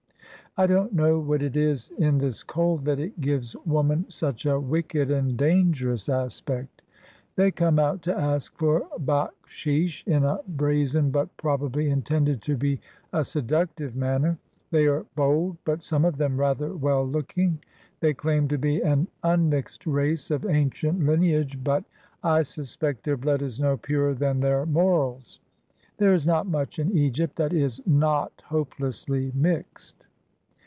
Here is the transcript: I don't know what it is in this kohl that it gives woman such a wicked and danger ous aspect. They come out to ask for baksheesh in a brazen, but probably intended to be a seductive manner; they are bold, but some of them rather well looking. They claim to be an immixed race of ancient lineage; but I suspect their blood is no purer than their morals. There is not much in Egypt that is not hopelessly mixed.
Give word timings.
I 0.57 0.67
don't 0.67 0.91
know 0.91 1.17
what 1.17 1.41
it 1.41 1.55
is 1.55 1.93
in 1.97 2.17
this 2.17 2.43
kohl 2.43 2.75
that 2.79 2.99
it 2.99 3.21
gives 3.21 3.55
woman 3.65 4.05
such 4.09 4.45
a 4.45 4.59
wicked 4.59 5.09
and 5.09 5.37
danger 5.37 5.93
ous 5.93 6.09
aspect. 6.09 6.81
They 7.37 7.51
come 7.51 7.79
out 7.79 8.01
to 8.01 8.17
ask 8.19 8.53
for 8.57 8.85
baksheesh 8.99 10.05
in 10.05 10.25
a 10.25 10.41
brazen, 10.45 11.09
but 11.09 11.37
probably 11.37 11.89
intended 11.89 12.41
to 12.41 12.57
be 12.57 12.81
a 13.13 13.23
seductive 13.23 13.95
manner; 13.95 14.37
they 14.71 14.87
are 14.87 15.05
bold, 15.15 15.55
but 15.63 15.83
some 15.83 16.03
of 16.03 16.17
them 16.17 16.37
rather 16.37 16.75
well 16.75 17.07
looking. 17.07 17.59
They 18.01 18.13
claim 18.13 18.49
to 18.49 18.57
be 18.57 18.81
an 18.81 19.07
immixed 19.23 19.83
race 19.85 20.31
of 20.31 20.45
ancient 20.45 20.99
lineage; 21.05 21.63
but 21.63 21.85
I 22.25 22.41
suspect 22.41 23.05
their 23.05 23.15
blood 23.15 23.41
is 23.41 23.61
no 23.61 23.77
purer 23.77 24.13
than 24.15 24.41
their 24.41 24.65
morals. 24.65 25.39
There 25.95 26.13
is 26.13 26.27
not 26.27 26.45
much 26.45 26.77
in 26.77 26.91
Egypt 26.91 27.37
that 27.37 27.53
is 27.53 27.79
not 27.87 28.43
hopelessly 28.47 29.31
mixed. 29.33 30.07